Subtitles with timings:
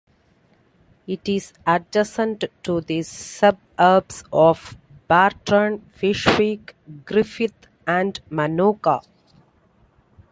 [1.05, 4.75] It is adjacent to the suburbs of
[5.07, 9.03] Barton, Fyshwick, Griffith and Manuka.